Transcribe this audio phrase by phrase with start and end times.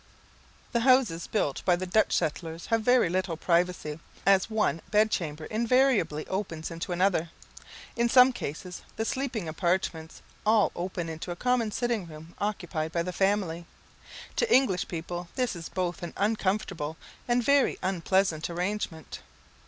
[0.71, 5.45] The houses built by the Dutch settlers have very little privacy, as one bed chamber
[5.45, 7.29] invariably opens into another.
[7.95, 13.03] In some cases, the sleeping apartments all open into a common sitting room occupied by
[13.03, 13.67] the family.
[14.37, 16.97] To English people, this is both an uncomfortable
[17.27, 19.19] and very unpleasant arrangement.